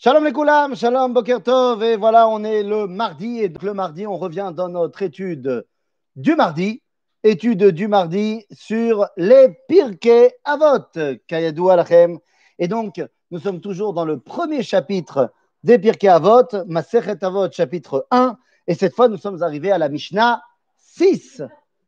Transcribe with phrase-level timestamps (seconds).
[0.00, 3.74] Shalom les koulam, shalom boker tov, et voilà, on est le mardi, et donc le
[3.74, 5.66] mardi, on revient dans notre étude
[6.14, 6.84] du mardi,
[7.24, 10.86] étude du mardi sur les Pirkei Avot,
[11.26, 12.20] Kayadou Alachem.
[12.60, 13.02] Et donc,
[13.32, 15.32] nous sommes toujours dans le premier chapitre
[15.64, 18.38] des Pirkei Avot, Masechet Avot, chapitre 1,
[18.68, 20.40] et cette fois, nous sommes arrivés à la Mishnah
[20.76, 21.42] 6.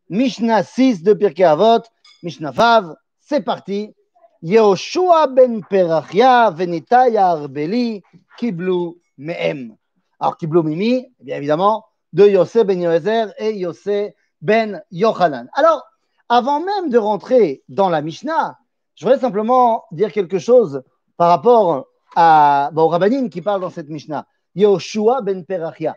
[0.08, 1.84] Mishnah 6 de Pirkei Avot,
[2.24, 3.94] Mishnah Vav, c'est parti.
[4.42, 8.02] Yehoshua ben Perachia venitaya arbeli
[8.38, 9.76] kiblu mehem.
[10.18, 15.48] Alors, mimi, eh bien évidemment, de Yosef ben Yoezer et Yosef ben Yochanan.
[15.54, 15.84] Alors,
[16.28, 18.58] avant même de rentrer dans la Mishnah,
[18.94, 20.82] je voudrais simplement dire quelque chose
[21.16, 24.26] par rapport à, bon, au Rabbanim qui parle dans cette Mishnah.
[24.54, 25.96] Yehoshua ben Perachia.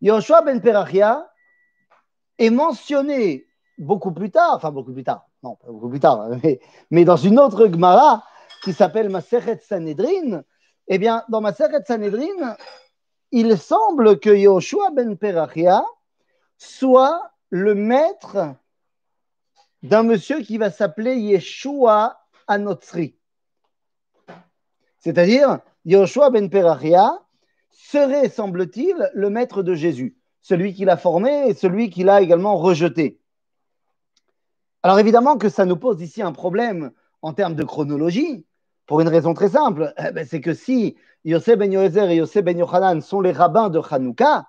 [0.00, 1.26] Yehoshua ben Perachia
[2.38, 3.46] est mentionné
[3.78, 6.30] beaucoup plus tard, enfin beaucoup plus tard, non, beaucoup plus tard,
[6.90, 8.24] mais, dans une autre Gemara
[8.62, 10.42] qui s'appelle Maseret Sanhedrin,
[10.88, 12.56] eh bien, dans Maseret Sanhedrin,
[13.30, 15.84] il semble que Yoshua ben Perachia
[16.56, 18.54] soit le maître
[19.82, 23.16] d'un monsieur qui va s'appeler Yeshua Anotsri.
[24.98, 27.22] C'est-à-dire, Yoshua ben Perachia
[27.70, 32.56] serait, semble-t-il, le maître de Jésus, celui qui l'a formé et celui qui l'a également
[32.56, 33.20] rejeté.
[34.88, 38.46] Alors évidemment que ça nous pose ici un problème en termes de chronologie,
[38.86, 42.42] pour une raison très simple, eh ben, c'est que si Yosef ben Yoézer et Yosef
[42.42, 44.48] ben Yochanan sont les rabbins de Hanouka,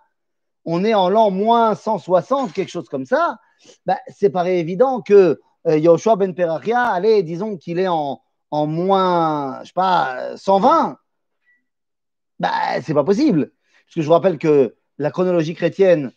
[0.64, 3.38] on est en l'an moins 160, quelque chose comme ça,
[3.86, 8.66] ben, c'est paraît évident que euh, Yoshua ben Perachia, allez, disons qu'il est en, en
[8.66, 10.96] moins, je sais pas, 120,
[12.40, 12.50] ben,
[12.82, 13.52] c'est pas possible.
[13.88, 16.14] Parce que je vous rappelle que la chronologie chrétienne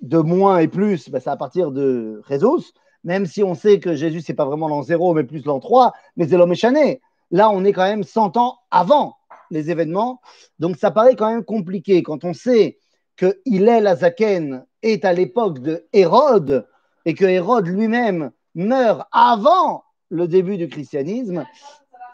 [0.00, 2.72] de moins et plus, ben, c'est à partir de Jesus,
[3.04, 5.92] même si on sait que Jésus, c'est pas vraiment l'an 0, mais plus l'an 3,
[6.16, 7.00] mais c'est l'homme échané.
[7.30, 9.16] Là, on est quand même 100 ans avant
[9.50, 10.20] les événements.
[10.58, 12.78] Donc, ça paraît quand même compliqué quand on sait
[13.16, 16.66] que Hillel Azaken est à l'époque de Hérode
[17.04, 21.44] et que Hérode lui-même meurt avant le début du christianisme.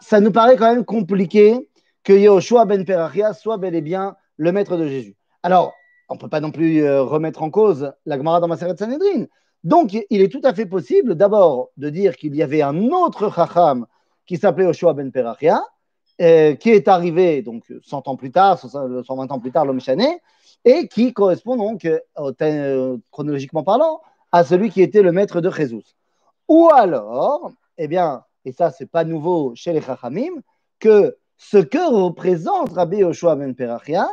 [0.01, 1.69] Ça nous paraît quand même compliqué
[2.03, 5.15] que Yehoshua ben Perachia soit bel et bien le maître de Jésus.
[5.43, 5.73] Alors,
[6.09, 9.25] on ne peut pas non plus euh, remettre en cause la Gemara dans Maseret Sanhedrin.
[9.63, 13.31] Donc, il est tout à fait possible d'abord de dire qu'il y avait un autre
[13.33, 13.85] Chacham
[14.25, 15.61] qui s'appelait Oshua ben Perachia,
[16.21, 20.19] euh, qui est arrivé donc 100 ans plus tard, 120 ans plus tard, l'homme chané,
[20.65, 24.01] et qui correspond donc, euh, chronologiquement parlant,
[24.31, 25.83] à celui qui était le maître de Jésus.
[26.47, 30.41] Ou alors, eh bien, et ça c'est pas nouveau chez les Chachamim,
[30.79, 34.07] que ce que représente Rabbi Oshua ben Perachia,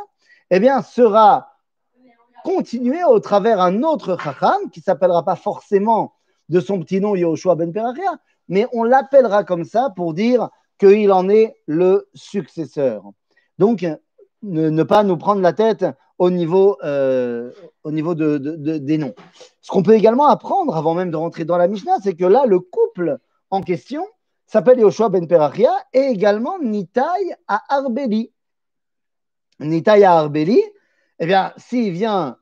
[0.51, 1.51] eh bien, sera
[2.49, 6.13] continué au travers un autre Chacham qui s'appellera pas forcément
[6.49, 8.17] de son petit nom Yoshua ben Perachia,
[8.47, 10.49] mais on l'appellera comme ça pour dire
[10.79, 13.03] qu'il en est le successeur.
[13.59, 13.85] Donc,
[14.41, 15.85] ne, pas nous prendre la tête
[16.17, 17.51] au niveau, euh,
[17.83, 19.13] au niveau de, des noms.
[19.61, 22.45] Ce qu'on peut également apprendre avant même de rentrer dans la Mishnah, c'est que là,
[22.47, 23.19] le couple
[23.51, 24.03] en question
[24.47, 28.31] s'appelle Yoshua ben Perachia et également Nitaï à Arbeli.
[29.59, 30.63] Nitaï à Arbeli,
[31.19, 32.37] eh bien, s'il vient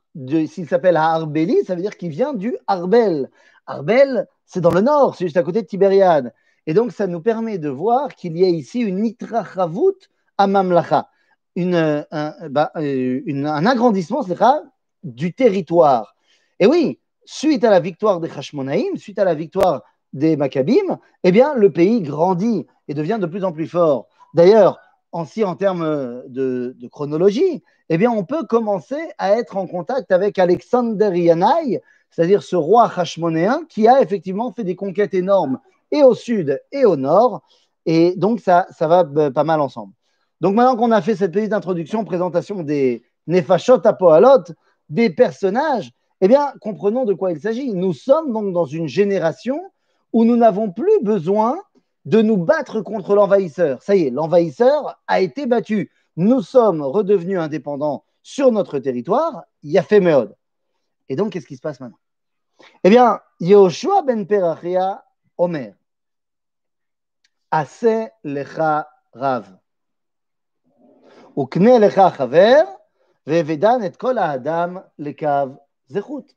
[0.48, 3.30] s'il s'appelle Arbeli, ça veut dire qu'il vient du Arbel.
[3.66, 6.34] Arbel, c'est dans le nord, c'est juste à côté de Tibériade.
[6.66, 11.10] Et donc, ça nous permet de voir qu'il y a ici une nitrachavut à Mamlacha,
[11.56, 12.04] un,
[12.50, 14.26] bah, une, un agrandissement
[15.04, 16.16] du territoire.
[16.60, 19.84] Et oui, suite à la victoire des Hashmonaïm, suite à la victoire
[20.14, 24.08] des Maccabim, eh bien, le pays grandit et devient de plus en plus fort.
[24.34, 24.80] D'ailleurs,
[25.18, 30.38] en termes de, de, chronologie, eh bien, on peut commencer à être en contact avec
[30.40, 35.60] Alexander Yanai, c'est-à-dire ce roi hashmonéen qui a effectivement fait des conquêtes énormes
[35.92, 37.42] et au sud et au nord.
[37.86, 39.94] Et donc, ça, ça va pas mal ensemble.
[40.42, 44.44] Donc, maintenant qu'on a fait cette petite introduction, présentation des Nefashot Apoalot,
[44.90, 45.92] des personnages,
[46.22, 47.74] eh bien, comprenons de quoi il s'agit.
[47.74, 49.60] Nous sommes donc dans une génération
[50.14, 51.58] où nous n'avons plus besoin
[52.08, 53.84] de nous battre contre l'envahisseur.
[53.84, 55.92] Ça y est, l'envahisseur a été battu.
[56.16, 59.44] Nous sommes redevenus indépendants sur notre territoire.
[59.62, 60.34] Yafemeod.
[61.10, 62.00] Et donc, qu'est-ce qui se passe maintenant?
[62.86, 65.04] Eh bien, Yehoshua ben Perachia,
[65.38, 65.76] Omer.
[67.52, 69.46] Ase lecha rav.
[71.36, 72.64] Ukne lecha chaver,
[73.26, 75.58] vevedan et kol adam lekav
[75.90, 76.36] zechut.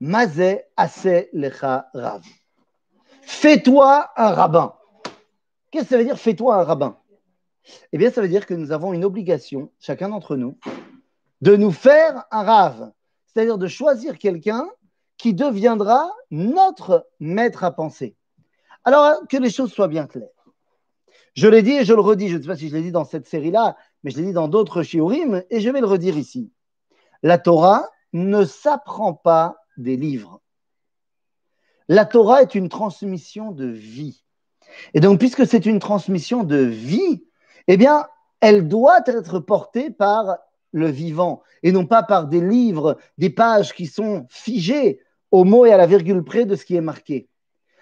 [0.00, 2.22] Maze ase lecha rav.
[3.26, 4.76] Fais-toi un rabbin.
[5.72, 6.96] Qu'est-ce que ça veut dire fais-toi un rabbin?
[7.92, 10.56] Eh bien, ça veut dire que nous avons une obligation, chacun d'entre nous,
[11.40, 12.92] de nous faire un rave,
[13.26, 14.68] c'est-à-dire de choisir quelqu'un
[15.18, 18.16] qui deviendra notre maître à penser.
[18.84, 20.28] Alors, que les choses soient bien claires.
[21.34, 22.28] Je l'ai dit et je le redis.
[22.28, 24.32] Je ne sais pas si je l'ai dit dans cette série-là, mais je l'ai dit
[24.32, 26.52] dans d'autres shiurim et je vais le redire ici.
[27.24, 30.40] La Torah ne s'apprend pas des livres.
[31.88, 34.24] La Torah est une transmission de vie.
[34.94, 37.24] Et donc, puisque c'est une transmission de vie,
[37.68, 38.06] eh bien,
[38.40, 40.38] elle doit être portée par
[40.72, 45.00] le vivant et non pas par des livres, des pages qui sont figées
[45.30, 47.28] au mot et à la virgule près de ce qui est marqué.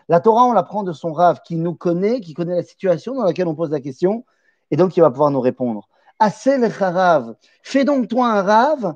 [0.09, 3.25] La Torah, on l'apprend de son rave qui nous connaît, qui connaît la situation dans
[3.25, 4.25] laquelle on pose la question
[4.71, 5.89] et donc il va pouvoir nous répondre.
[6.19, 8.95] Assez rave, fais donc toi un rave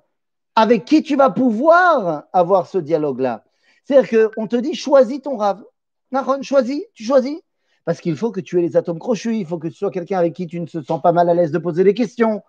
[0.54, 3.44] avec qui tu vas pouvoir avoir ce dialogue-là.
[3.88, 5.64] C'est-à-dire qu'on te dit choisis ton rave.
[6.12, 7.38] Naron, choisis, tu choisis.
[7.86, 10.18] Parce qu'il faut que tu aies les atomes crochus, il faut que tu sois quelqu'un
[10.18, 12.42] avec qui tu ne te sens pas mal à l'aise de poser des questions.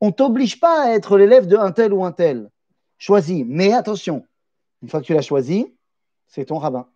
[0.00, 2.50] On ne t'oblige pas à être l'élève de un tel ou un tel.
[2.96, 3.44] Choisis.
[3.46, 4.24] Mais attention,
[4.80, 5.74] une fois que tu l'as choisi,
[6.28, 6.88] c'est ton rabbin.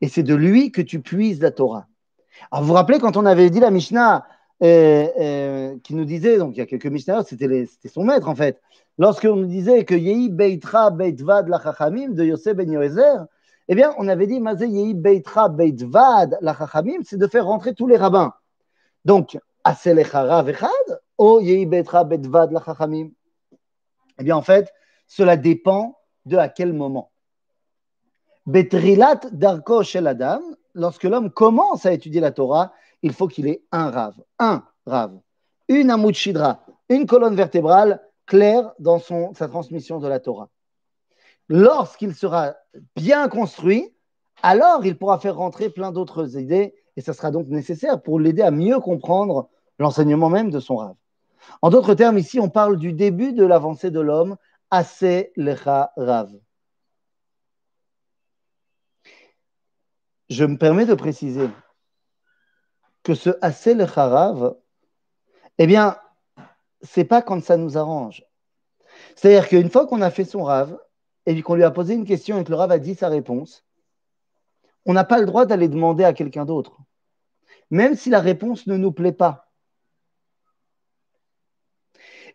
[0.00, 1.86] Et c'est de lui que tu puises la Torah.
[2.50, 4.26] Alors vous vous rappelez quand on avait dit la Mishnah
[4.60, 8.60] qui nous disait, donc il y a quelques Mishnah, c'était son maître en fait,
[8.98, 13.26] lorsqu'on nous disait que Yehi Beitra Beitvad la Chachamim de Yosef ben Yoezer,
[13.68, 17.74] eh bien on avait dit Mazé Yehi Beitra Beitvad la Chachamim, c'est de faire rentrer
[17.74, 18.32] tous les rabbins.
[19.04, 23.10] Donc, Aselechara Vechad, ou Yehi Beitra Beitvad la Chachamim.
[24.18, 24.72] Eh bien en fait,
[25.08, 27.10] cela dépend de à quel moment.
[28.46, 30.40] Betrilat Darko Shel Adam,
[30.74, 32.72] lorsque l'homme commence à étudier la Torah,
[33.04, 35.20] il faut qu'il ait un rave, un rave,
[35.68, 40.48] une Amud Shidra, une colonne vertébrale claire dans sa transmission de la Torah.
[41.50, 42.54] Lorsqu'il sera
[42.96, 43.94] bien construit,
[44.42, 48.40] alors il pourra faire rentrer plein d'autres idées et ça sera donc nécessaire pour l'aider
[48.40, 50.96] à mieux comprendre l'enseignement même de son rave.
[51.60, 54.36] En d'autres termes, ici, on parle du début de l'avancée de l'homme,
[54.70, 56.32] assez lecha rav.
[60.30, 61.50] Je me permets de préciser
[63.04, 63.86] que ce assez le
[65.58, 65.96] eh bien,
[66.82, 68.24] c'est pas quand ça nous arrange.
[69.14, 70.76] C'est-à-dire qu'une fois qu'on a fait son rave
[71.26, 73.64] et qu'on lui a posé une question et que le rave a dit sa réponse,
[74.86, 76.78] on n'a pas le droit d'aller demander à quelqu'un d'autre,
[77.70, 79.52] même si la réponse ne nous plaît pas.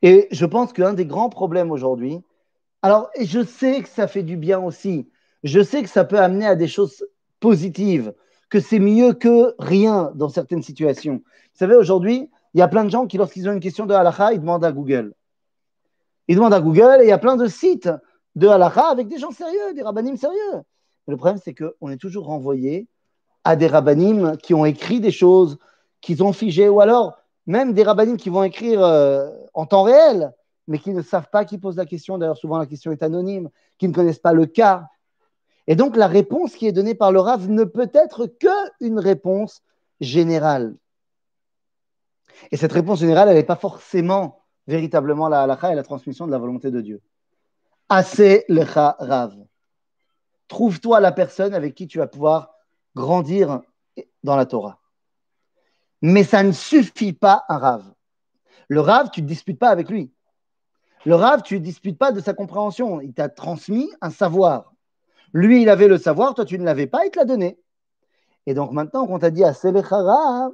[0.02, 2.22] Et je pense qu'un des grands problèmes aujourd'hui,
[2.82, 5.12] alors je sais que ça fait du bien aussi,
[5.44, 7.06] je sais que ça peut amener à des choses
[7.40, 8.14] positives,
[8.50, 11.16] que c'est mieux que rien dans certaines situations.
[11.16, 13.94] Vous savez, aujourd'hui, il y a plein de gens qui, lorsqu'ils ont une question de
[13.94, 15.14] halakha, ils demandent à Google.
[16.28, 17.90] Ils demandent à Google et il y a plein de sites
[18.36, 20.62] de halakha avec des gens sérieux, des rabbinim sérieux.
[21.08, 22.88] le problème, c'est qu'on est toujours renvoyé
[23.44, 25.58] à des rabbinim qui ont écrit des choses,
[26.02, 30.34] qu'ils ont figées, ou alors même des rabbinim qui vont écrire euh, en temps réel,
[30.68, 32.18] mais qui ne savent pas qui pose la question.
[32.18, 34.86] D'ailleurs, souvent la question est anonyme, qui ne connaissent pas le cas.
[35.70, 39.62] Et donc, la réponse qui est donnée par le Rav ne peut être qu'une réponse
[40.02, 40.76] générale.
[42.52, 46.32] Et cette réponse générale, elle n'est pas forcément véritablement la halakha et la transmission de
[46.32, 47.02] la volonté de Dieu.
[47.88, 49.36] Assez lecha Rav.
[50.48, 52.56] Trouve-toi la personne avec qui tu vas pouvoir
[52.96, 53.62] grandir
[54.24, 54.80] dans la Torah.
[56.02, 57.94] Mais ça ne suffit pas un Rav.
[58.70, 60.12] Le Rav, tu ne disputes pas avec lui.
[61.06, 63.02] Le Rav, tu ne disputes pas de sa compréhension.
[63.02, 64.74] Il t'a transmis un savoir.
[65.34, 67.60] Lui, il avait le savoir, toi, tu ne l'avais pas, il te l'a donné.
[68.46, 70.52] Et donc maintenant, quand on t'a dit à Rav,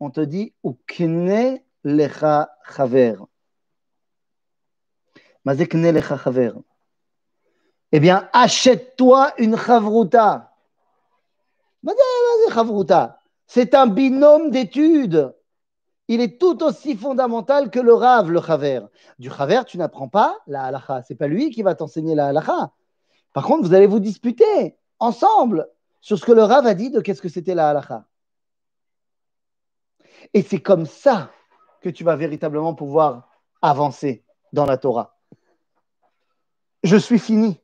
[0.00, 3.16] on te dit Ukne lecha chaver.
[5.44, 6.52] Mazekne lecha chaver.
[7.92, 10.50] Eh bien, achète-toi une chavruta.
[13.46, 15.34] C'est un binôme d'études.
[16.08, 18.80] Il est tout aussi fondamental que le Rav, le Chaver.
[19.18, 21.02] Du Chaver, tu n'apprends pas la halacha.
[21.02, 22.72] Ce n'est pas lui qui va t'enseigner la halacha.
[23.32, 25.68] Par contre, vous allez vous disputer ensemble
[26.00, 28.06] sur ce que le Rav a dit de qu'est-ce que c'était la halakha.
[30.34, 31.30] Et c'est comme ça
[31.80, 33.28] que tu vas véritablement pouvoir
[33.62, 35.18] avancer dans la Torah.
[36.82, 37.60] Je suis fini.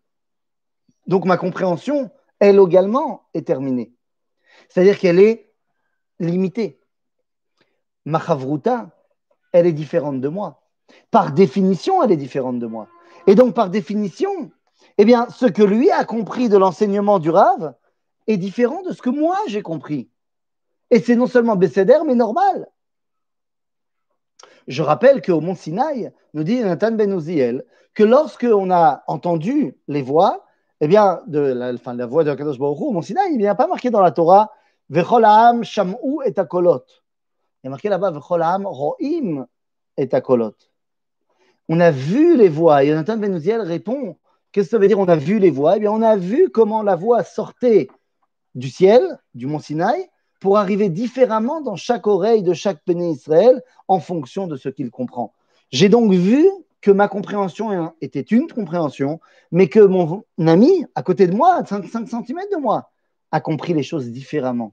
[1.06, 3.94] Donc ma compréhension, elle également, est terminée.
[4.68, 5.52] C'est-à-dire qu'elle est
[6.18, 6.80] limitée.
[8.04, 8.90] Ma chavruta,
[9.52, 10.62] elle est différente de moi.
[11.10, 12.88] Par définition, elle est différente de moi.
[13.26, 14.50] Et donc, par définition,
[14.98, 17.74] eh bien, ce que lui a compris de l'enseignement du Rav
[18.26, 20.10] est différent de ce que moi j'ai compris.
[20.90, 22.68] Et c'est non seulement Besséder, mais normal.
[24.66, 29.76] Je rappelle qu'au Mont Sinaï, nous dit Nathan Ben Uziel, que lorsque on a entendu
[29.88, 30.44] les voix,
[30.80, 33.90] eh bien, la, voix de Kadosh Baruch au Mont Sinaï, il n'y a pas marqué
[33.90, 34.50] dans la Torah
[34.90, 35.24] Vechol
[35.62, 36.84] Sham'u et Akolot.
[37.62, 39.46] Il y a marqué là-bas Vechol Ro'im
[39.96, 40.54] et Akolot.
[41.68, 42.84] On a vu les voix.
[42.84, 44.16] Et Nathan Ben Uziel répond
[44.56, 45.76] Qu'est-ce que ça veut dire On a vu les voix?
[45.76, 47.88] Eh bien, on a vu comment la voix sortait
[48.54, 50.08] du ciel, du mont Sinaï,
[50.40, 54.90] pour arriver différemment dans chaque oreille de chaque péné Israël en fonction de ce qu'il
[54.90, 55.34] comprend.
[55.72, 56.48] J'ai donc vu
[56.80, 59.20] que ma compréhension était une compréhension,
[59.52, 62.90] mais que mon ami à côté de moi, à 5, 5 cm de moi,
[63.32, 64.72] a compris les choses différemment.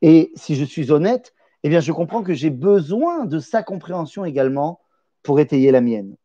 [0.00, 4.24] Et si je suis honnête, eh bien, je comprends que j'ai besoin de sa compréhension
[4.24, 4.80] également
[5.22, 6.16] pour étayer la mienne.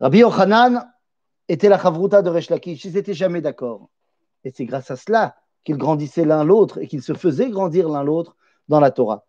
[0.00, 0.86] Rabbi Yochanan
[1.50, 2.84] était la chavruta de Resh Lakish.
[2.84, 3.90] Ils n'étaient jamais d'accord.
[4.44, 8.04] Et c'est grâce à cela qu'ils grandissaient l'un l'autre et qu'ils se faisaient grandir l'un
[8.04, 8.36] l'autre
[8.68, 9.26] dans la Torah.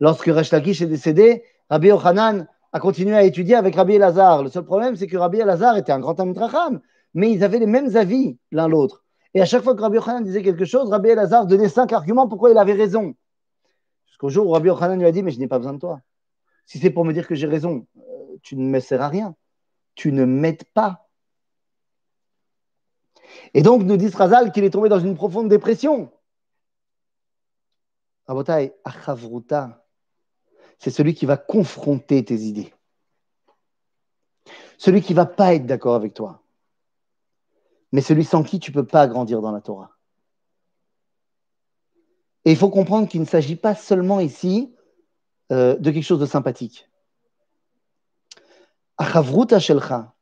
[0.00, 4.44] Lorsque Resh Lakish est décédé, Rabbi Yochanan a continué à étudier avec Rabbi Elazar.
[4.44, 6.80] Le seul problème, c'est que Rabbi Elazar était un grand Amitracham,
[7.14, 9.04] mais ils avaient les mêmes avis l'un l'autre.
[9.34, 12.28] Et à chaque fois que Rabbi Yochanan disait quelque chose, Rabbi Elazar donnait cinq arguments
[12.28, 13.14] pourquoi il avait raison.
[14.06, 16.00] Jusqu'au jour où Rabbi Yochanan lui a dit Mais je n'ai pas besoin de toi.
[16.64, 19.34] Si c'est pour me dire que j'ai raison, euh, tu ne me sers à rien.
[19.96, 21.07] Tu ne m'aides pas.
[23.54, 26.10] Et donc, nous dit Razal qu'il est tombé dans une profonde dépression.
[28.26, 29.84] Rabotai, Achavruta,
[30.78, 32.72] c'est celui qui va confronter tes idées.
[34.76, 36.42] Celui qui ne va pas être d'accord avec toi.
[37.90, 39.96] Mais celui sans qui tu ne peux pas grandir dans la Torah.
[42.44, 44.74] Et il faut comprendre qu'il ne s'agit pas seulement ici
[45.50, 46.88] euh, de quelque chose de sympathique.
[48.98, 50.14] Achavruta shelcha.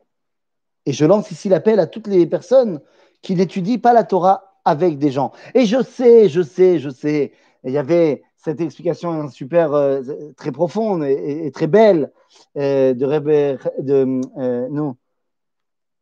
[0.87, 2.81] Et je lance ici l'appel à toutes les personnes
[3.27, 5.33] qui n'étudient pas la Torah avec des gens.
[5.53, 7.33] Et je sais, je sais, je sais,
[7.65, 10.01] il y avait cette explication super euh,
[10.37, 12.13] très profonde et, très belle
[12.57, 14.97] euh, de Rebbe, de euh, non,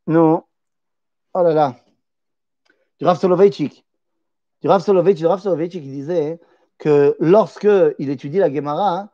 [0.07, 0.43] non,
[1.33, 1.77] oh là là,
[2.99, 3.87] du Rav Soloveitchik,
[4.61, 6.39] du Rav Soloveitchik, Rav Soloveitchik disait
[6.77, 9.11] que lorsque il étudie la Gemara, hein,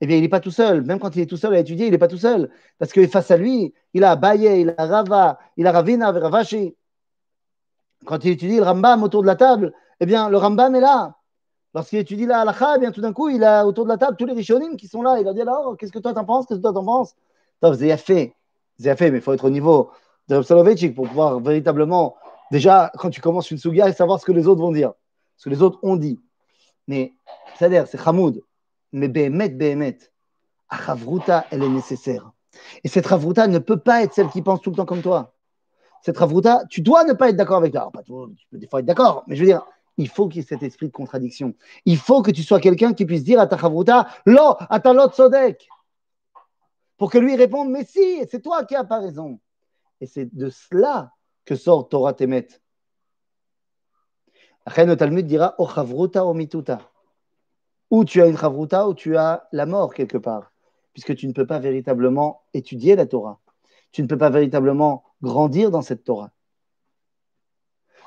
[0.00, 0.82] eh bien, il n'est pas tout seul.
[0.82, 2.50] Même quand il est tout seul à étudier, il n'est pas tout seul.
[2.78, 6.74] Parce que face à lui, il a Abaye, il a Rava, il a Ravina, Ravashi.
[8.04, 11.14] Quand il étudie le Rambam autour de la table, eh bien, le Rambam est là.
[11.74, 14.16] Lorsqu'il étudie la halakha, eh bien, tout d'un coup, il a autour de la table
[14.16, 15.18] tous les rishonim qui sont là.
[15.20, 16.46] Il a dit alors, qu'est-ce que toi t'en penses?
[16.46, 17.14] Qu'est-ce que toi t'en penses?
[17.62, 18.34] Vous fait.
[18.80, 19.90] Fait, mais il faut être au niveau
[20.28, 22.16] de Soloveitchik pour pouvoir véritablement,
[22.50, 24.92] déjà, quand tu commences une souga, savoir ce que les autres vont dire,
[25.36, 26.20] ce que les autres ont dit.
[26.86, 27.14] Mais,
[27.56, 28.42] c'est-à-dire, c'est Hamoud.
[28.92, 29.98] Mais Behemet, Behemet,
[30.68, 32.30] Achavruta, elle est nécessaire.
[32.84, 35.33] Et cette Chavruta ne peut pas être celle qui pense tout le temps comme toi.
[36.04, 37.80] Cette Chavruta, tu dois ne pas être d'accord avec toi.
[37.80, 39.64] Alors, pas tout, tu peux des fois être d'accord, mais je veux dire,
[39.96, 41.54] il faut qu'il y ait cet esprit de contradiction.
[41.86, 44.92] Il faut que tu sois quelqu'un qui puisse dire à ta chavruta, lo, à ta
[44.92, 45.66] lot sodek.
[46.98, 49.40] Pour que lui réponde, mais si, c'est toi qui as pas raison.
[50.02, 51.10] Et c'est de cela
[51.46, 52.48] que sort Torah Temet.
[54.66, 56.80] Après, le Talmud dira, o chavruta o mituta.
[57.90, 60.52] Ou tu as une chavruta, ou tu as la mort quelque part.
[60.92, 63.40] Puisque tu ne peux pas véritablement étudier la Torah.
[63.90, 66.30] Tu ne peux pas véritablement grandir dans cette Torah.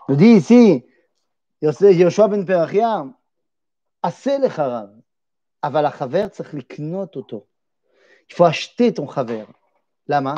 [0.08, 0.86] nous dit ici,
[1.62, 3.08] Yoshua ben Perachia,
[4.02, 4.48] assez le
[5.62, 5.92] aval
[7.14, 7.48] oto.
[8.30, 9.46] Il faut acheter ton chaver.
[10.08, 10.36] Lama.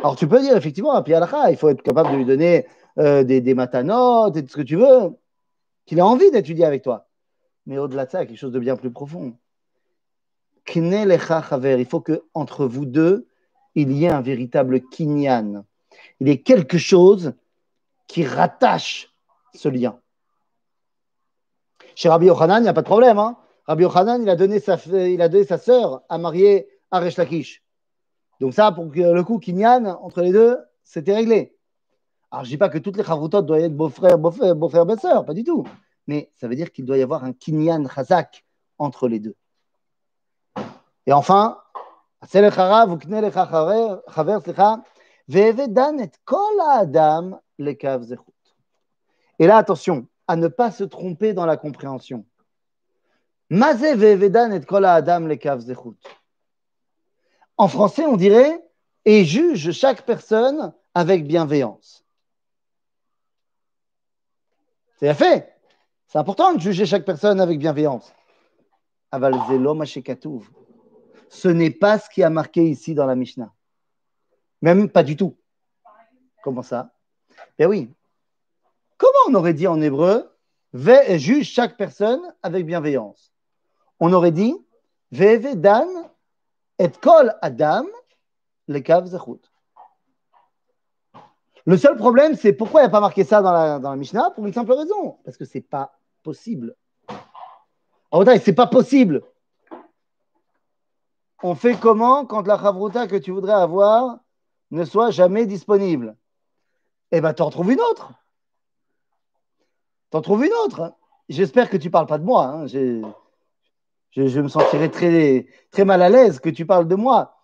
[0.00, 2.66] Alors tu peux dire effectivement, il faut être capable de lui donner
[2.98, 5.16] euh, des, des matanotes et tout ce que tu veux,
[5.86, 7.08] qu'il ait envie d'étudier avec toi.
[7.64, 9.36] Mais au-delà de ça, quelque chose de bien plus profond.
[10.74, 13.28] Il faut que entre vous deux,
[13.74, 15.64] il y ait un véritable kinyan.
[16.20, 17.34] Il ait quelque chose
[18.06, 19.12] qui rattache
[19.54, 19.98] ce lien.
[21.94, 23.18] Chez Rabbi Yochanan, il n'y a pas de problème.
[23.18, 23.36] Hein.
[23.66, 27.62] Rabbi Yochanan, il a donné sa, il a donné sa sœur à marier à Lakish.
[28.40, 31.56] Donc ça, pour que le coup kinyan entre les deux, c'était réglé.
[32.30, 35.24] Alors je ne dis pas que toutes les chavrutot doivent être beaux-frères, beaux-frères, beaux-frères, belles-sœurs,
[35.24, 35.66] pas du tout.
[36.06, 38.44] Mais ça veut dire qu'il doit y avoir un kinyan chazak
[38.78, 39.34] entre les deux.
[41.06, 41.58] Et enfin,
[45.28, 45.52] et
[49.46, 52.24] là, attention, à ne pas se tromper dans la compréhension.
[57.56, 58.62] En français, on dirait
[59.04, 62.04] et juge chaque personne avec bienveillance.
[64.98, 65.52] C'est fait.
[66.06, 68.12] C'est important de juger chaque personne avec bienveillance.
[71.28, 73.52] Ce n'est pas ce qui a marqué ici dans la Mishnah.
[74.62, 75.36] Même pas du tout.
[76.42, 76.90] Comment ça?
[77.58, 77.90] Ben oui,
[78.98, 80.30] Comment on aurait dit en hébreu
[81.18, 83.32] juge chaque personne avec bienveillance?
[84.00, 84.56] On aurait dit
[85.12, 85.88] dan
[86.78, 87.84] et kol adam
[88.68, 88.80] le
[91.66, 93.96] Le seul problème, c'est pourquoi il n'y a pas marqué ça dans la, dans la
[93.96, 94.30] Mishnah?
[94.30, 96.74] Pour une simple raison, parce que ce n'est pas possible.
[98.10, 99.22] En ce c'est pas possible.
[101.42, 104.18] On fait comment quand la chavruta que tu voudrais avoir
[104.70, 106.16] ne soit jamais disponible
[107.12, 108.12] Eh bien, tu en trouves une autre.
[110.10, 110.94] T'en trouves une autre.
[111.28, 112.46] j'espère que tu ne parles pas de moi.
[112.46, 112.66] Hein.
[112.66, 117.36] Je, me sentirais très, très mal à l'aise que tu parles de moi.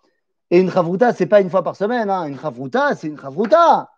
[0.50, 2.10] Et une chavruta, ce n'est pas une fois par semaine.
[2.10, 2.26] Hein.
[2.26, 3.90] Une chavruta, c'est une chavruta.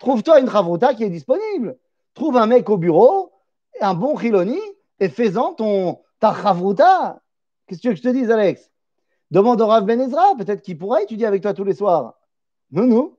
[0.00, 1.76] Trouve-toi une chavruta qui est disponible.
[2.14, 3.32] Trouve un mec au bureau,
[3.80, 4.60] un bon chiloni,
[5.00, 7.20] et fais-en ton, ta chavruta.
[7.66, 8.67] Qu'est-ce que tu veux que je te dise, Alex?
[9.30, 12.14] Demande au Rav Ben Ezra, peut-être qu'il pourra étudier avec toi tous les soirs.
[12.70, 13.14] Non, non.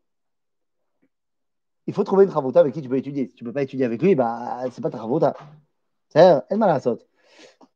[1.86, 3.28] Il faut trouver une chavruta avec qui tu peux étudier.
[3.28, 5.00] Si tu ne peux pas étudier avec lui, bah, ce n'est pas ta
[6.50, 6.98] elle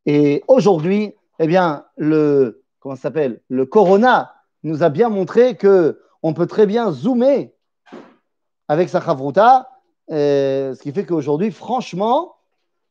[0.06, 3.40] Et aujourd'hui, eh bien, le, comment s'appelle?
[3.48, 7.54] Le Corona nous a bien montré que on peut très bien zoomer
[8.68, 9.68] avec sa chavruta,
[10.10, 12.36] euh, ce qui fait qu'aujourd'hui, franchement,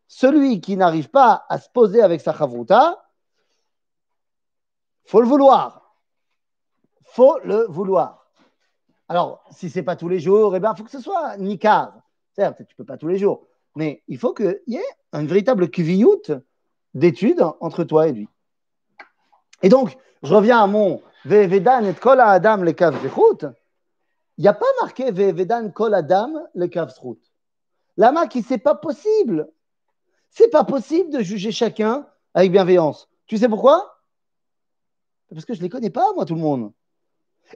[0.07, 3.02] celui qui n'arrive pas à se poser avec sa chavruta,
[5.05, 5.95] faut le vouloir.
[7.03, 8.27] Faut le vouloir.
[9.09, 11.93] Alors, si c'est pas tous les jours, eh ben, faut que ce soit nikar.
[12.35, 15.69] Certes, tu peux pas tous les jours, mais il faut qu'il y ait un véritable
[15.69, 16.41] kviyut
[16.93, 18.27] d'études entre toi et lui.
[19.61, 22.97] Et donc, je reviens à mon Ve'vedan et kol adam le kav
[24.37, 26.91] Il n'y a pas marqué Ve'vedan kol adam le kav
[27.97, 29.49] Lama qui c'est pas possible.
[30.29, 33.07] C'est pas possible de juger chacun avec bienveillance.
[33.27, 33.92] Tu sais pourquoi?
[35.33, 36.71] Parce que je ne les connais pas, moi, tout le monde.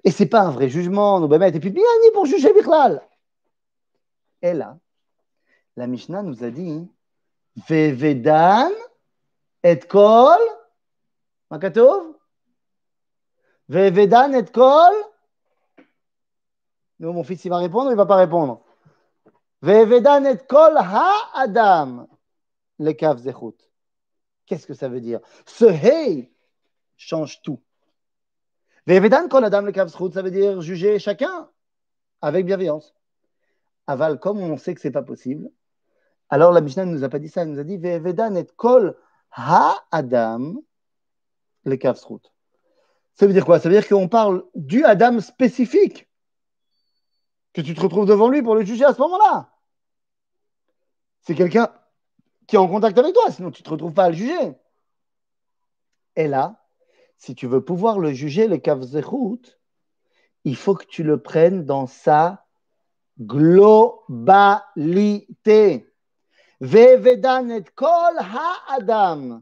[0.04, 3.02] Et c'est pas un vrai jugement, nous Et puis, bien ni pour juger Bichlal.
[4.42, 4.78] Et là,
[5.76, 6.88] la Mishnah nous a dit
[7.68, 8.72] Ve'vedan
[9.64, 10.40] et kol
[11.50, 12.14] Makatov
[13.70, 14.94] Ve'vedan et kol?
[17.00, 18.64] Non, mon fils, il va répondre il ne va pas répondre
[19.62, 22.08] Ve'vedan et kol ha-adam
[22.80, 23.58] le kav zechut.
[24.46, 25.20] Qu'est-ce que ça veut dire?
[25.46, 26.32] Ce hey
[26.96, 27.60] change tout.
[28.88, 29.74] Ve'vedan kol adam le
[30.12, 31.50] ça veut dire juger chacun
[32.22, 32.96] avec bienveillance.
[33.86, 35.50] Aval, comme on sait que ce n'est pas possible,
[36.30, 38.46] alors la Mishnah ne nous a pas dit ça, elle nous a dit Ve'vedan et
[38.56, 38.98] kol
[39.32, 40.62] ha-adam
[41.66, 42.32] le kav zechut.
[43.16, 43.60] Ça veut dire quoi?
[43.60, 46.08] Ça veut dire qu'on parle du Adam spécifique,
[47.52, 49.52] que tu te retrouves devant lui pour le juger à ce moment-là.
[51.22, 51.74] C'est quelqu'un
[52.48, 54.54] qui est en contact avec toi, sinon tu ne te retrouves pas à le juger.
[56.16, 56.67] Et là,
[57.18, 59.58] si tu veux pouvoir le juger, le Kavzechut,
[60.44, 62.46] il faut que tu le prennes dans sa
[63.20, 64.08] globalité.
[66.60, 69.42] Vevedan et kol ha-adam.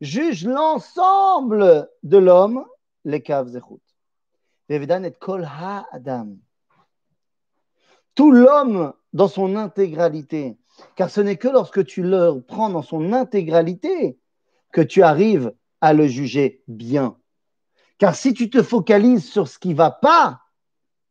[0.00, 2.64] Juge l'ensemble de l'homme,
[3.04, 3.82] les kav zechut.
[4.68, 6.38] Vevedan et kol ha-adam.
[8.14, 10.58] Tout l'homme dans son intégralité.
[10.96, 14.18] Car ce n'est que lorsque tu le prends dans son intégralité
[14.72, 17.16] que tu arrives à le juger bien.
[17.98, 20.42] Car si tu te focalises sur ce qui ne va pas,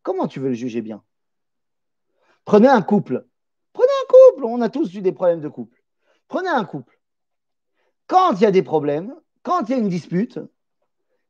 [0.04, 1.04] comment tu veux le juger bien?
[2.46, 3.28] Prenez un couple.
[3.74, 4.46] Prenez un couple.
[4.46, 5.82] On a tous eu des problèmes de couple.
[6.28, 7.00] Prenez un couple.
[8.08, 10.40] Quand il y a des problèmes, quand il y a une dispute,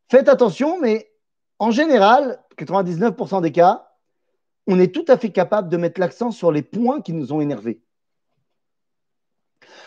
[0.10, 1.12] faites attention, mais
[1.60, 3.90] en général, 99% des cas,
[4.68, 7.40] on est tout à fait capable de mettre l'accent sur les points qui nous ont
[7.40, 7.82] énervés.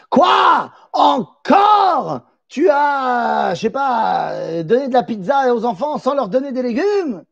[0.08, 0.72] Quoi?
[0.92, 2.22] Encore?
[2.48, 6.62] Tu as, je sais pas, donné de la pizza aux enfants sans leur donner des
[6.62, 7.24] légumes?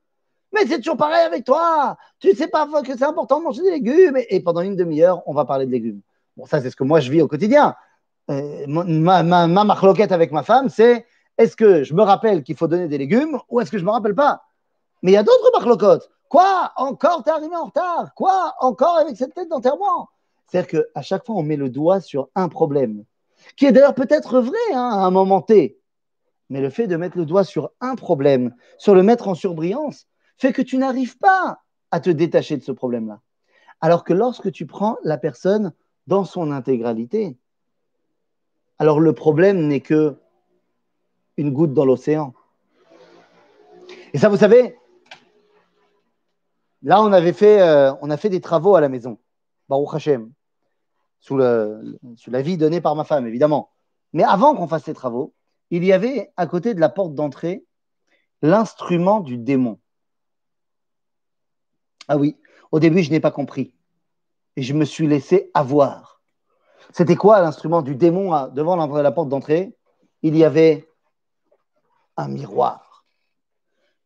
[0.52, 1.96] Mais c'est toujours pareil avec toi.
[2.18, 4.18] Tu sais pas que c'est important de manger des légumes.
[4.28, 6.00] Et, pendant une demi-heure, on va parler de légumes.
[6.36, 7.74] Bon, ça, c'est ce que moi, je vis au quotidien.
[8.30, 9.76] Euh, ma, ma,
[10.10, 11.06] avec ma femme, c'est
[11.38, 13.86] est-ce que je me rappelle qu'il faut donner des légumes ou est-ce que je ne
[13.86, 14.42] me rappelle pas?
[15.02, 16.08] Mais il y a d'autres marloquettes.
[16.28, 16.72] Quoi?
[16.76, 18.12] Encore t'es arrivé en retard.
[18.14, 18.54] Quoi?
[18.60, 20.08] Encore avec cette tête d'enterrement.
[20.46, 23.04] C'est-à-dire qu'à chaque fois, on met le doigt sur un problème,
[23.56, 25.78] qui est d'ailleurs peut-être vrai hein, à un moment T.
[26.50, 30.06] Mais le fait de mettre le doigt sur un problème, sur le mettre en surbrillance,
[30.38, 33.20] fait que tu n'arrives pas à te détacher de ce problème-là.
[33.80, 35.72] Alors que lorsque tu prends la personne
[36.06, 37.36] dans son intégralité,
[38.78, 40.16] alors le problème n'est que
[41.36, 42.34] une goutte dans l'océan.
[44.12, 44.76] Et ça, vous savez,
[46.82, 49.18] là, on avait fait, euh, on a fait des travaux à la maison,
[49.68, 50.32] Baruch Hashem,
[51.26, 53.70] sous, le, sous l'avis donné par ma femme, évidemment.
[54.12, 55.34] Mais avant qu'on fasse ces travaux,
[55.70, 57.64] il y avait à côté de la porte d'entrée
[58.42, 59.80] l'instrument du démon.
[62.06, 62.36] Ah oui,
[62.70, 63.74] au début, je n'ai pas compris.
[64.54, 66.22] Et je me suis laissé avoir.
[66.92, 69.76] C'était quoi l'instrument du démon devant la porte d'entrée?
[70.22, 70.88] Il y avait
[72.16, 73.04] un miroir.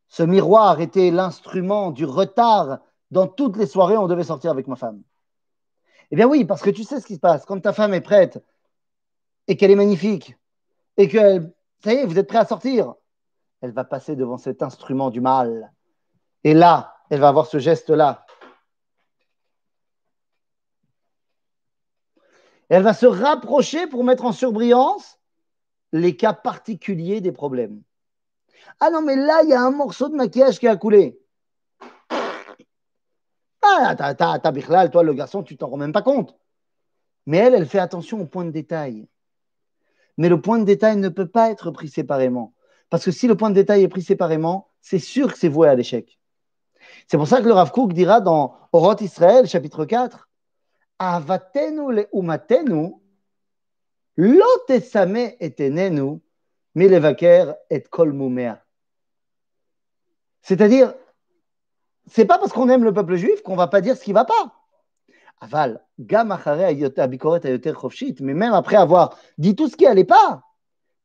[0.08, 2.78] Ce miroir était l'instrument du retard
[3.10, 5.02] dans toutes les soirées on devait sortir avec ma femme.
[6.10, 7.44] Eh bien oui, parce que tu sais ce qui se passe.
[7.44, 8.42] Quand ta femme est prête
[9.46, 10.36] et qu'elle est magnifique
[10.96, 12.94] et que, ça y est, vous êtes prêt à sortir,
[13.60, 15.72] elle va passer devant cet instrument du mal.
[16.44, 18.24] Et là, elle va avoir ce geste-là.
[22.70, 25.18] elle va se rapprocher pour mettre en surbrillance
[25.92, 27.82] les cas particuliers des problèmes.
[28.78, 31.19] Ah non, mais là, il y a un morceau de maquillage qui a coulé.
[33.78, 36.36] Ah, t'as, t'as, toi, le garçon, tu t'en rends même pas compte.
[37.26, 39.08] Mais elle, elle fait attention au point de détail.
[40.16, 42.54] Mais le point de détail ne peut pas être pris séparément.
[42.88, 45.68] Parce que si le point de détail est pris séparément, c'est sûr que c'est voué
[45.68, 46.18] à l'échec.
[47.06, 50.28] C'est pour ça que le Rav Kook dira dans Oroth Israël, chapitre 4,
[50.98, 52.94] Avatenu le umatenu,
[54.16, 56.20] lotesame etenenu,
[56.74, 58.14] milevaker et kol
[60.42, 60.94] C'est-à-dire,
[62.10, 64.24] c'est pas parce qu'on aime le peuple juif qu'on va pas dire ce qui va
[64.24, 64.54] pas.
[65.40, 66.36] Aval, gam
[68.20, 70.42] mais même après avoir dit tout ce qui allait pas,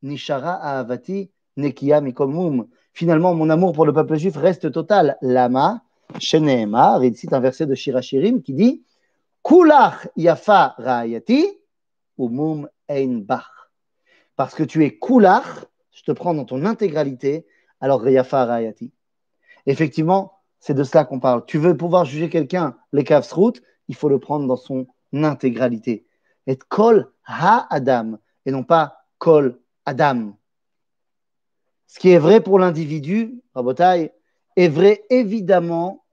[0.02, 2.68] nishara ahavati nekia mikomum.
[2.92, 5.18] Finalement, mon amour pour le peuple juif reste total.
[5.22, 5.82] Lama,
[6.20, 8.84] sheneemar, il cite un verset de Shirachirim qui dit
[9.44, 11.46] Kulach yafa rayati,
[12.18, 13.70] umum ein bach.
[14.36, 17.46] Parce que tu es kulach, je te prends dans ton intégralité,
[17.80, 18.92] alors yafa rayati.
[19.66, 20.35] Effectivement,
[20.66, 21.46] c'est de cela qu'on parle.
[21.46, 26.08] Tu veux pouvoir juger quelqu'un, les route il faut le prendre dans son intégralité.
[26.48, 30.36] Et kol ha-adam, et non pas kol adam.
[31.86, 34.12] Ce qui est vrai pour l'individu, Rabotai,
[34.56, 36.04] est vrai évidemment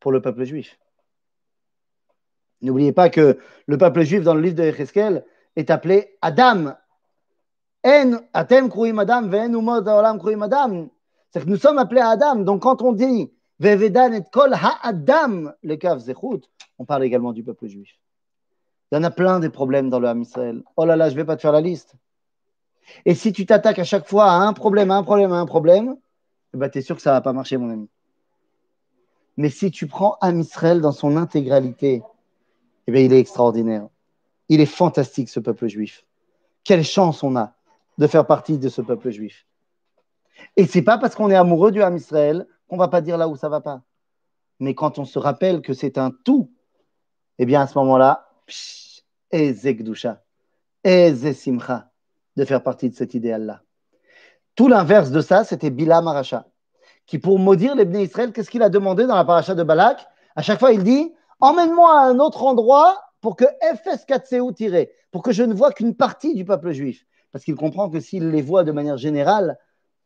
[0.00, 0.78] pour le peuple juif.
[2.60, 5.24] N'oubliez pas que le peuple juif dans le livre de Echeskel
[5.56, 6.74] est appelé Adam.
[7.86, 9.30] En atem Adam,
[10.42, 10.90] Adam.
[11.30, 12.36] C'est que nous sommes appelés Adam.
[12.36, 13.78] Donc quand on dit On
[16.84, 17.98] parle également du peuple juif.
[18.90, 20.62] Il y en a plein des problèmes dans le Ham Israël.
[20.76, 21.94] Oh là là, je ne vais pas te faire la liste.
[23.04, 25.46] Et si tu t'attaques à chaque fois à un problème, à un problème, à un
[25.46, 25.96] problème,
[26.54, 27.88] eh ben, tu es sûr que ça ne va pas marcher, mon ami.
[29.36, 32.02] Mais si tu prends Ham Israël dans son intégralité,
[32.86, 33.88] eh bien, il est extraordinaire.
[34.48, 36.04] Il est fantastique, ce peuple juif.
[36.64, 37.54] Quelle chance on a
[37.98, 39.46] de faire partie de ce peuple juif.
[40.56, 43.28] Et c'est pas parce qu'on est amoureux du Ham Israël qu'on va pas dire là
[43.28, 43.82] où ça va pas.
[44.60, 46.52] Mais quand on se rappelle que c'est un tout,
[47.38, 48.28] eh bien à ce moment-là,
[49.30, 50.22] ezekdusha,
[50.84, 51.90] simcha,
[52.36, 53.62] de faire partie de cet idéal-là.
[54.54, 56.46] Tout l'inverse de ça, c'était Bila Maracha,
[57.06, 60.06] qui pour maudire les Bnei Israël, qu'est-ce qu'il a demandé dans la paracha de Balak?
[60.34, 64.90] À chaque fois, il dit Emmène-moi à un autre endroit pour que FS 4 tiré,
[65.10, 67.06] pour que je ne vois qu'une partie du peuple juif.
[67.32, 69.58] Parce qu'il comprend que s'il les voit de manière générale,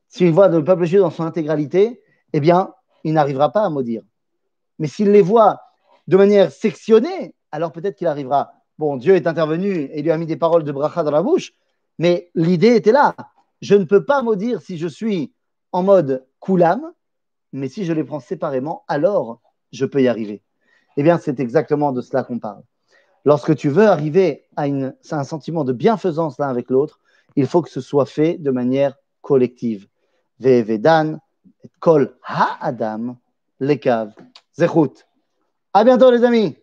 [0.08, 2.01] s'il voit le peuple juif dans son intégralité,
[2.32, 2.72] eh bien,
[3.04, 4.02] il n'arrivera pas à maudire.
[4.78, 5.60] Mais s'il les voit
[6.08, 8.52] de manière sectionnée, alors peut-être qu'il arrivera.
[8.78, 11.52] Bon, Dieu est intervenu et lui a mis des paroles de bracha dans la bouche,
[11.98, 13.14] mais l'idée était là.
[13.60, 15.32] Je ne peux pas maudire si je suis
[15.70, 16.92] en mode koulam,
[17.52, 19.40] mais si je les prends séparément, alors
[19.72, 20.42] je peux y arriver.
[20.96, 22.62] Eh bien, c'est exactement de cela qu'on parle.
[23.24, 27.00] Lorsque tu veux arriver à, un sentiment de bienfaisance l'un avec l'autre,
[27.36, 29.86] il faut que ce soit fait de manière collective.
[30.40, 31.18] Ve'evedan,
[31.64, 33.16] et kol ha-adam,
[33.60, 34.12] lekav,
[34.54, 35.06] zechut.
[35.72, 36.56] À bientôt, les amis.